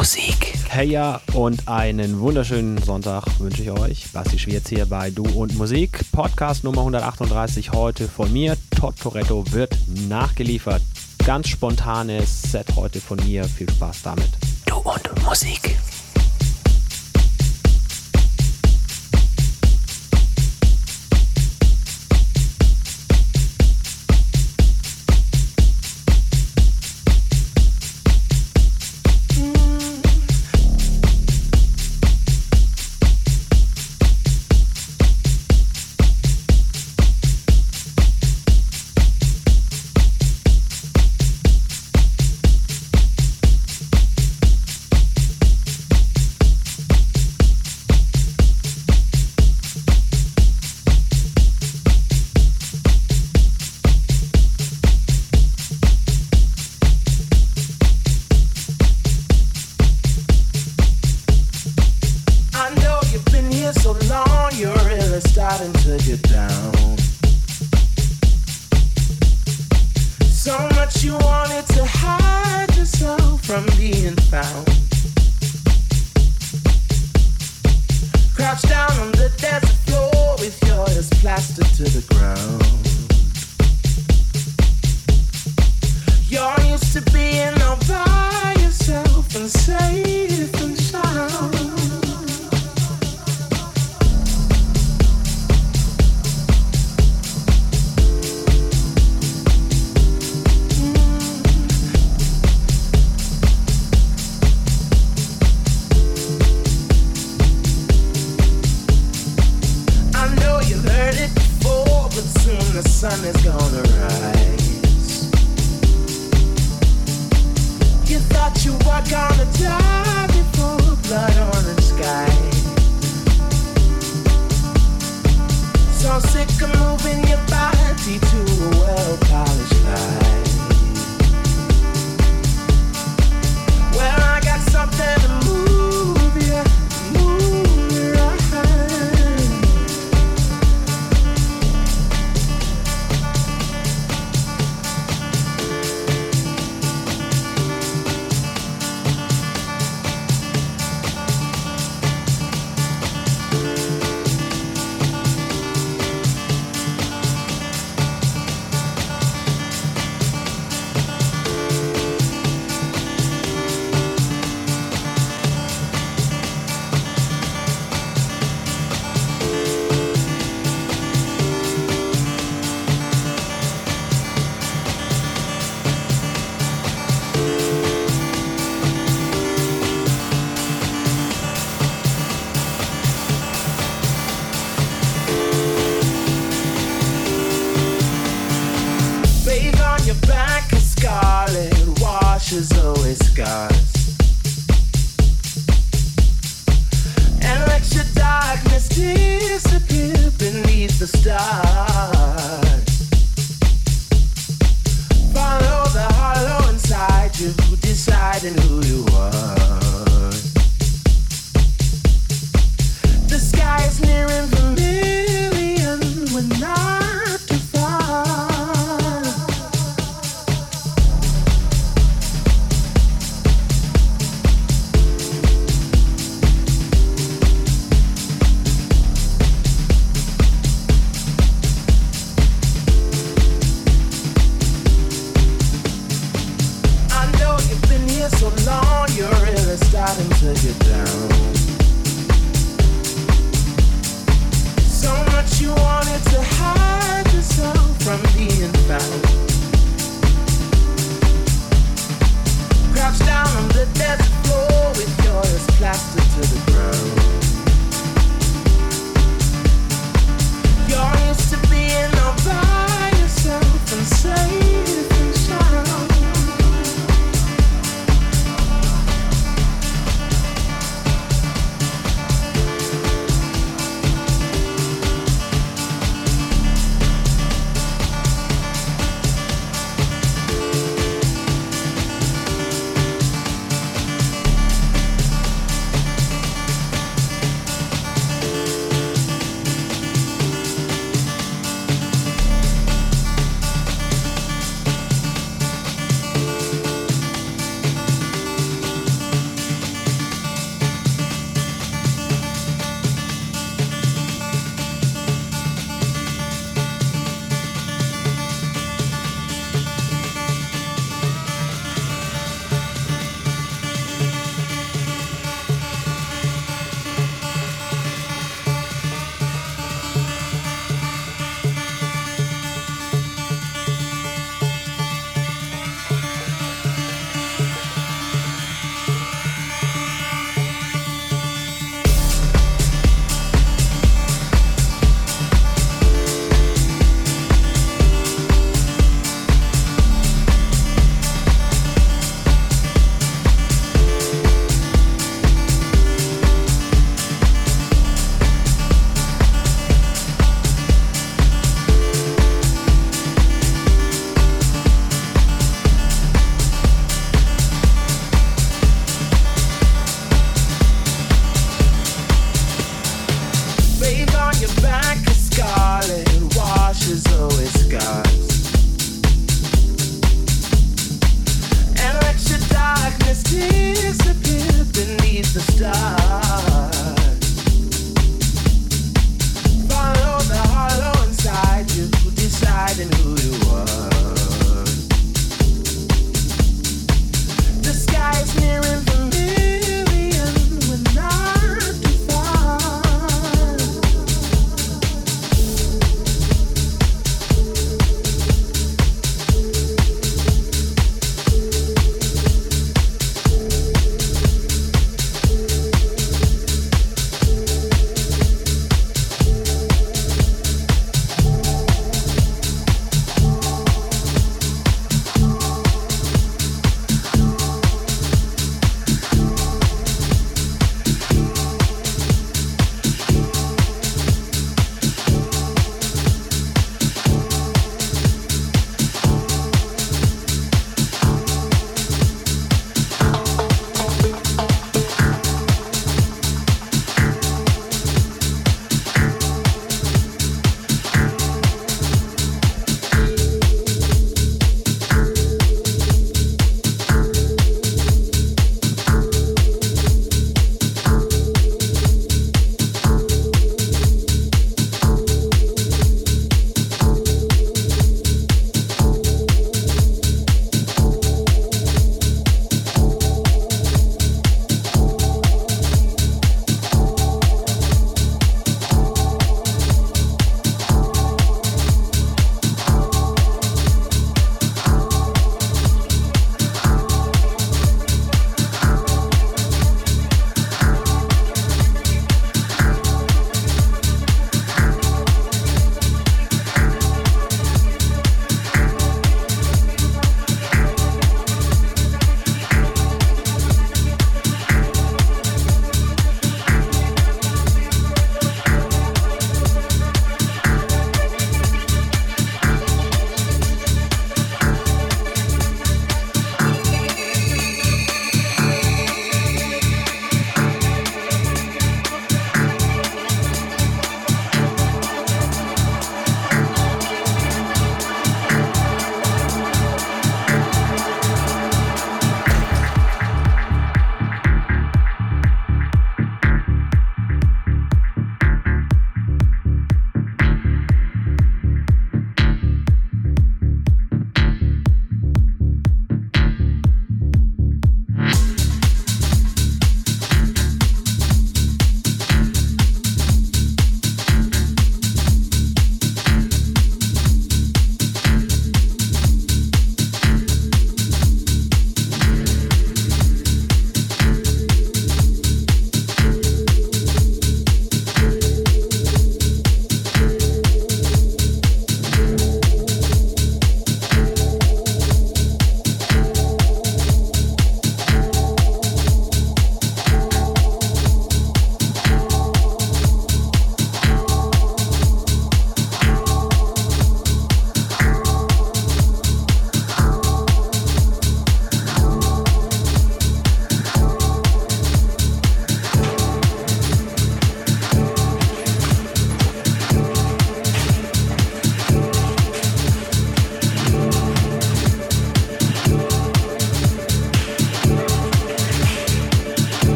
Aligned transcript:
Musik. 0.00 0.54
Hey 0.70 0.88
ja 0.88 1.20
und 1.34 1.68
einen 1.68 2.20
wunderschönen 2.20 2.78
Sonntag 2.78 3.22
wünsche 3.38 3.60
ich 3.60 3.70
euch. 3.70 4.10
Basti 4.14 4.38
Schwierz 4.38 4.70
hier 4.70 4.86
bei 4.86 5.10
Du 5.10 5.24
und 5.24 5.54
Musik. 5.58 6.00
Podcast 6.10 6.64
Nummer 6.64 6.78
138 6.78 7.72
heute 7.72 8.08
von 8.08 8.32
mir. 8.32 8.56
Todd 8.74 8.98
Toretto 8.98 9.44
wird 9.52 9.76
nachgeliefert. 10.08 10.80
Ganz 11.26 11.48
spontanes 11.48 12.40
Set 12.50 12.76
heute 12.76 12.98
von 12.98 13.18
mir. 13.26 13.44
Viel 13.44 13.68
Spaß 13.68 14.00
damit. 14.04 14.30
Du 14.64 14.76
und 14.76 15.22
Musik. 15.22 15.76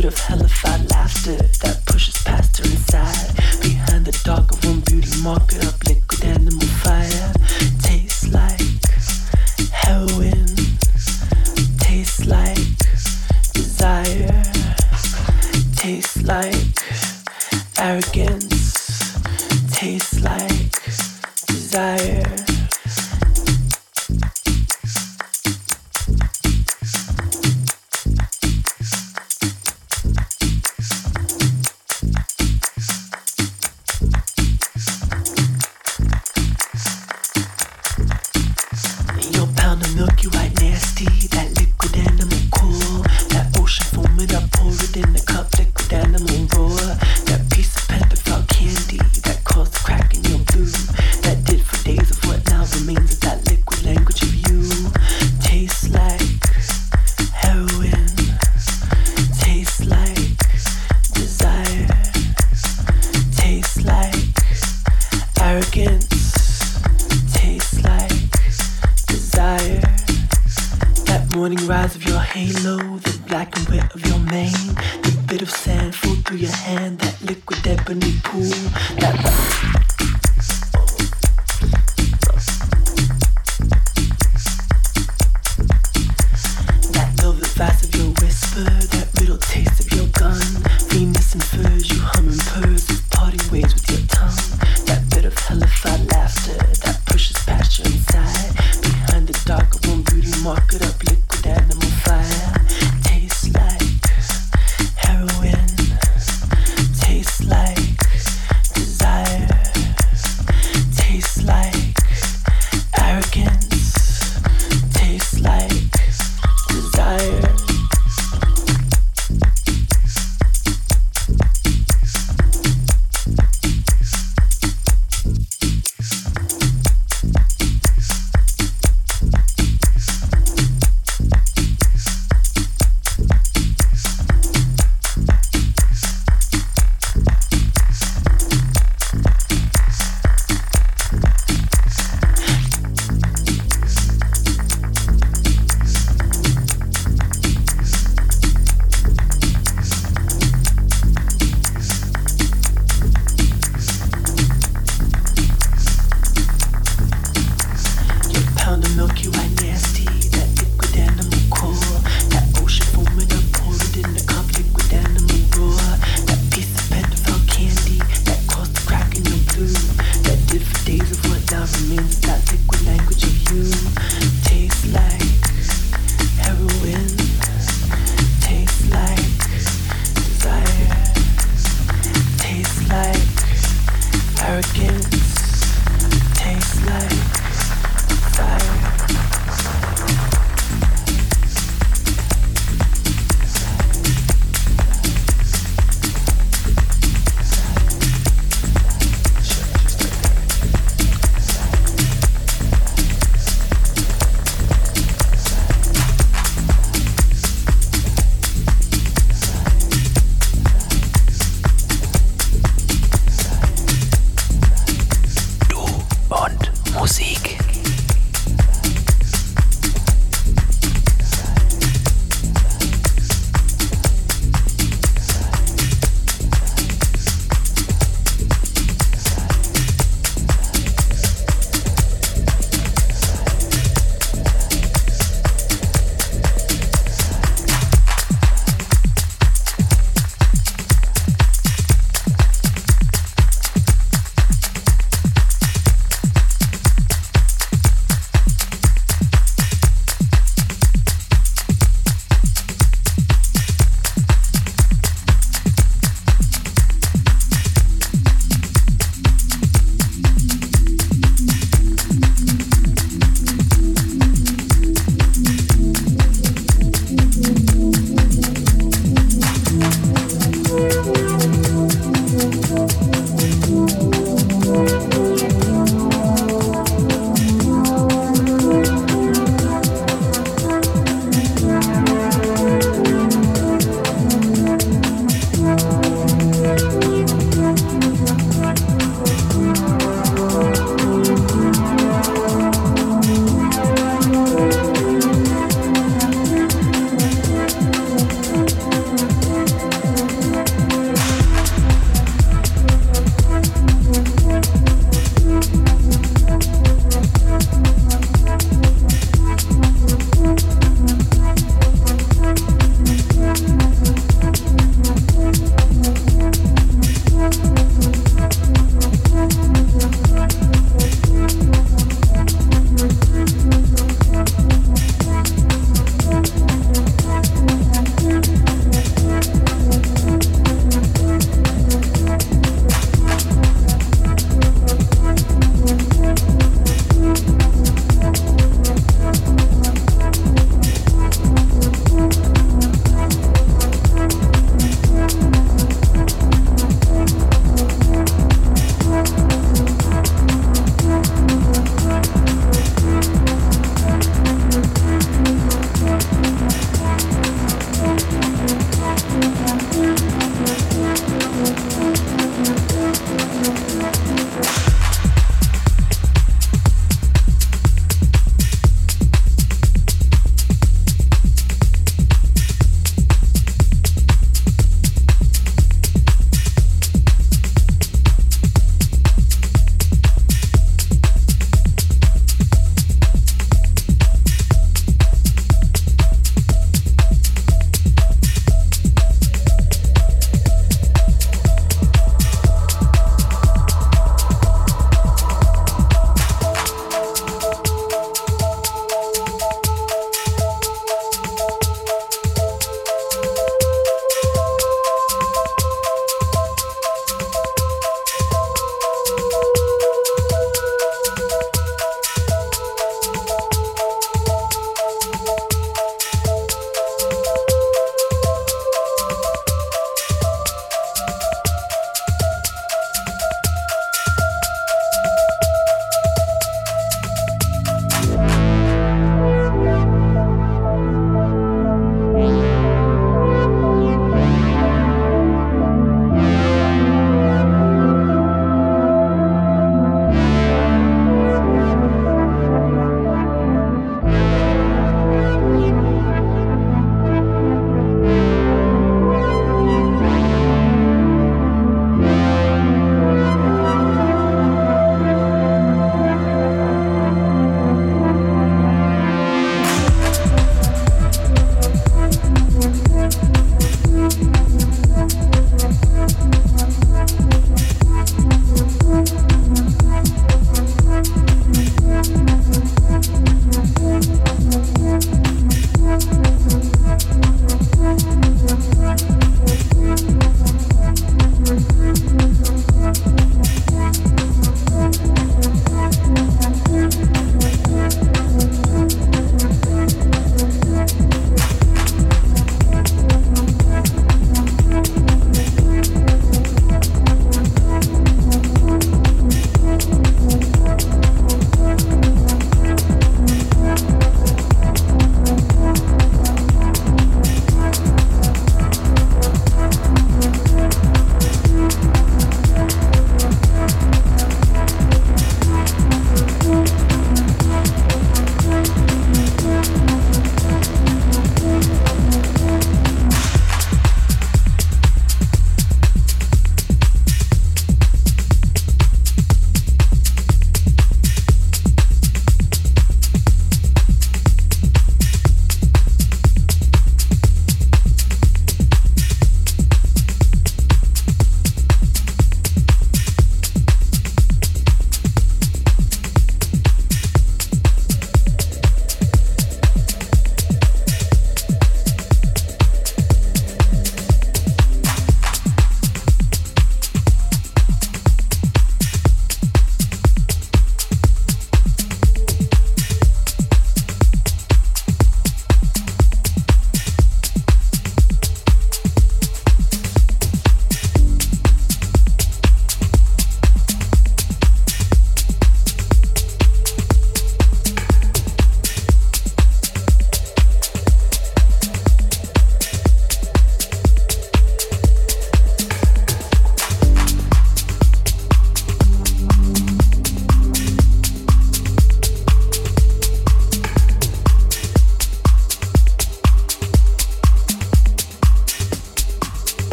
could 0.00 0.12
have 0.14 0.18
hellified 0.18 0.90
laughter 0.90 1.36
that 1.60 1.84
pushes 1.84 2.16
past 2.22 2.56
her 2.56 2.64
inside. 2.64 3.36
Behind 3.60 4.06
the 4.06 4.18
dark 4.24 4.50
of 4.50 4.64
one 4.64 4.80
beauty 4.80 5.20
market 5.20 5.62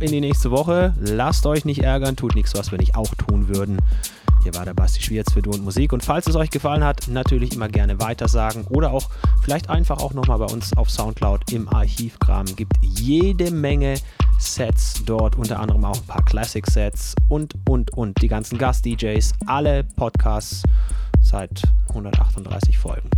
In 0.00 0.12
die 0.12 0.20
nächste 0.22 0.50
Woche. 0.50 0.94
Lasst 0.98 1.44
euch 1.44 1.66
nicht 1.66 1.82
ärgern, 1.82 2.16
tut 2.16 2.34
nichts, 2.34 2.54
was 2.54 2.70
wir 2.70 2.78
nicht 2.78 2.96
auch 2.96 3.14
tun 3.16 3.48
würden. 3.48 3.76
Hier 4.42 4.54
war 4.54 4.64
der 4.64 4.72
Basti 4.72 5.02
Schwierz 5.02 5.30
für 5.30 5.42
Du 5.42 5.50
und 5.50 5.62
Musik. 5.62 5.92
Und 5.92 6.02
falls 6.02 6.26
es 6.26 6.36
euch 6.36 6.48
gefallen 6.48 6.82
hat, 6.82 7.08
natürlich 7.08 7.54
immer 7.54 7.68
gerne 7.68 8.00
weitersagen 8.00 8.64
oder 8.64 8.92
auch 8.92 9.10
vielleicht 9.42 9.68
einfach 9.68 9.98
auch 9.98 10.14
nochmal 10.14 10.38
bei 10.38 10.46
uns 10.46 10.74
auf 10.74 10.90
Soundcloud 10.90 11.52
im 11.52 11.68
Archiv 11.68 12.18
graben. 12.18 12.56
Gibt 12.56 12.72
jede 12.80 13.50
Menge 13.50 13.96
Sets 14.38 15.02
dort, 15.04 15.36
unter 15.36 15.60
anderem 15.60 15.84
auch 15.84 15.96
ein 15.96 16.06
paar 16.06 16.24
Classic-Sets 16.24 17.14
und, 17.28 17.54
und, 17.68 17.92
und. 17.92 18.22
Die 18.22 18.28
ganzen 18.28 18.56
Gast-DJs, 18.56 19.34
alle 19.44 19.84
Podcasts 19.84 20.62
seit 21.20 21.62
138 21.90 22.78
Folgen. 22.78 23.10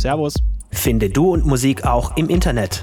Servus. 0.00 0.36
Finde 0.70 1.08
Du 1.10 1.32
und 1.32 1.46
Musik 1.46 1.84
auch 1.84 2.16
im 2.16 2.28
Internet. 2.28 2.82